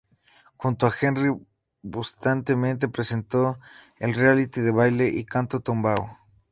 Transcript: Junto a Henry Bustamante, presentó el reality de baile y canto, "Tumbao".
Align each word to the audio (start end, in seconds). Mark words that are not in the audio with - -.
Junto 0.57 0.87
a 0.87 0.93
Henry 0.99 1.31
Bustamante, 1.83 2.87
presentó 2.87 3.59
el 3.99 4.15
reality 4.15 4.59
de 4.61 4.71
baile 4.71 5.09
y 5.09 5.25
canto, 5.25 5.59
"Tumbao". 5.59 6.17